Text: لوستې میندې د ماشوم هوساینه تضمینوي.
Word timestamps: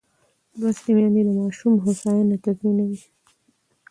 لوستې 0.59 0.91
میندې 0.95 1.21
د 1.25 1.29
ماشوم 1.41 1.73
هوساینه 1.83 2.35
تضمینوي. 2.43 3.01